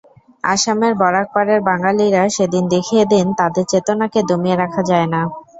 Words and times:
আসামের 0.45 0.93
বরাকপারের 1.01 1.59
বাঙালিরা 1.69 2.23
সেদিন 2.35 2.63
দেখিয়ে 2.73 3.03
দেন, 3.11 3.27
তাঁদের 3.39 3.65
চেতনাকে 3.71 4.19
দমিয়ে 4.29 4.59
রাখা 4.59 4.81
যায় 4.89 5.07
না। 5.13 5.21